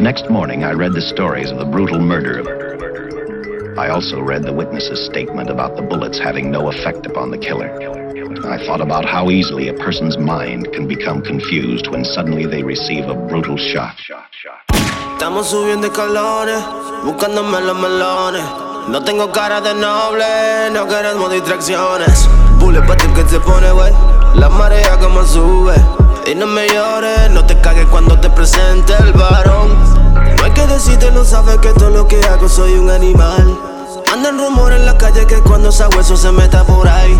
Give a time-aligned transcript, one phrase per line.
[0.00, 2.40] The next morning, I read the stories of the brutal murder.
[3.78, 7.68] I also read the witness's statement about the bullets having no effect upon the killer.
[8.48, 13.10] I thought about how easily a person's mind can become confused when suddenly they receive
[13.10, 13.94] a brutal shot.
[15.18, 16.64] Estamos subiendo escalones,
[17.04, 18.44] buscándome los melones.
[18.88, 22.26] No tengo cara de noble, no queremos distracciones.
[23.14, 23.92] Que se pone, wey.
[24.36, 25.74] La marea como sube.
[26.26, 28.94] Y no me llores, no te cagues cuando te presente
[31.20, 33.54] no sabes que todo lo que hago soy un animal.
[34.10, 37.14] Andan rumores en la calle que cuando esa hueso se meta por ahí.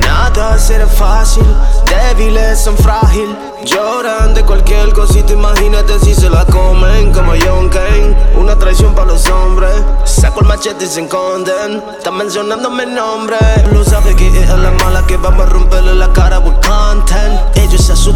[0.00, 1.44] Nada será fácil,
[1.86, 3.36] débiles son frágil.
[3.64, 8.16] Lloran de cualquier cosita, imagínate si se la comen como John Kane.
[8.36, 9.70] Una traición para los hombres.
[10.04, 11.84] Saco el machete y se esconden.
[11.98, 13.36] Están mencionando mi nombre.
[13.72, 17.56] Lo sabe que es la mala que vamos a romperle la cara with content.
[17.56, 18.15] Ellos se asustan,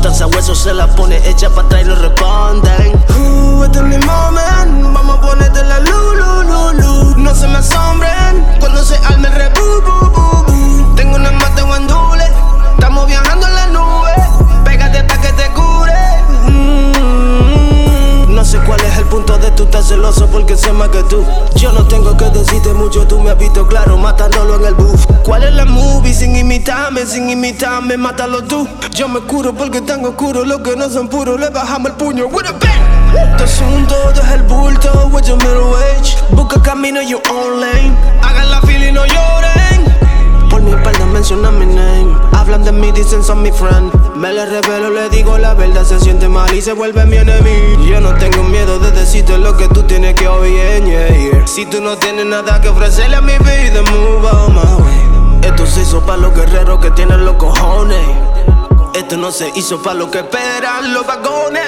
[0.54, 3.04] se la pone hecha para atrás y no responden.
[3.16, 4.92] Uh, este es mi moment.
[4.92, 5.59] Vamos a ponerte
[19.90, 21.24] celoso porque sé más que tú.
[21.56, 25.04] Yo no tengo que decirte mucho, tú me has visto claro matándolo en el buff.
[25.24, 28.68] ¿Cuál es la movie sin imitarme, sin imitarme, mátalo tú?
[28.94, 32.26] Yo me curo porque tengo oscuro, los que no son puros, le bajamos el puño
[32.26, 33.36] with a bang.
[33.36, 36.16] Tu asunto es el bulto, with your middle age.
[36.30, 37.96] Busca camino your own lane.
[38.22, 40.48] Hagan la fila y no lloren.
[40.48, 42.14] Por mi espalda mencionan mi name.
[42.32, 43.90] Hablan de mí, dicen son mi friend.
[44.20, 47.82] Me le revelo, le digo la verdad, se siente mal y se vuelve mi enemigo.
[47.86, 51.46] Yo no tengo miedo de decirte lo que tú tienes que oír, yeah, yeah.
[51.46, 55.48] Si tú no tienes nada que ofrecerle a mi vida, move on my way.
[55.48, 58.06] Esto se hizo para los guerreros que tienen los cojones.
[58.92, 61.62] Esto no se hizo para lo que esperan los vagones.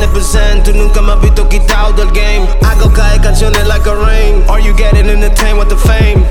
[0.00, 0.62] 100%.
[0.64, 2.48] Tú nunca me has visto quitado del game.
[2.62, 4.42] Hago caer canciones like a rain.
[4.48, 6.24] Are you getting entertained with the fame?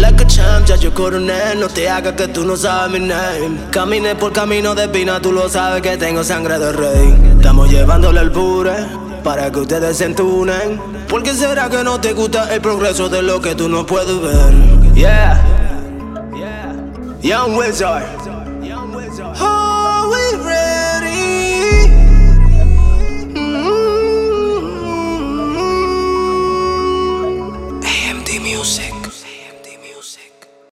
[0.00, 1.54] Like a champ, ya yo coroné.
[1.56, 3.58] No te hagas que tú no sabes mi name.
[3.70, 7.14] Caminé por camino de pina, tú lo sabes que tengo sangre de rey.
[7.36, 8.72] Estamos llevándole al pure
[9.22, 10.80] para que ustedes se entunen.
[11.08, 14.20] ¿Por qué será que no te gusta el progreso de lo que tú no puedes
[14.20, 14.94] ver?
[14.94, 15.40] Yeah,
[17.22, 18.02] Young Wizard.